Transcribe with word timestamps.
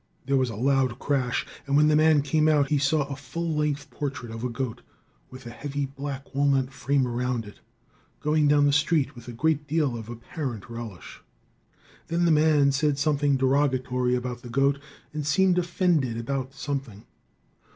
There 0.25 0.35
was 0.35 0.49
a 0.49 0.55
loud 0.55 0.97
crash, 0.97 1.45
and 1.67 1.77
when 1.77 1.87
the 1.87 1.95
man 1.95 2.23
came 2.23 2.47
out 2.47 2.69
he 2.69 2.79
saw 2.79 3.05
a 3.05 3.15
full 3.15 3.53
length 3.53 3.91
portrait 3.91 4.31
of 4.31 4.43
a 4.43 4.49
goat 4.49 4.81
with 5.29 5.45
a 5.45 5.51
heavy, 5.51 5.85
black 5.85 6.33
walnut 6.33 6.73
frame 6.73 7.05
around 7.05 7.45
it, 7.45 7.59
going 8.19 8.47
down 8.47 8.65
the 8.65 8.73
street 8.73 9.13
with 9.13 9.27
a 9.27 9.31
great 9.31 9.67
deal 9.67 9.95
of 9.95 10.09
apparent 10.09 10.71
relish. 10.71 11.21
Then 12.07 12.25
the 12.25 12.31
man 12.31 12.71
said 12.71 12.97
something 12.97 13.37
derogatory 13.37 14.15
about 14.15 14.41
the 14.41 14.49
goat, 14.49 14.79
and 15.13 15.23
seemed 15.23 15.59
offended 15.59 16.17
about 16.17 16.55
something. 16.55 17.05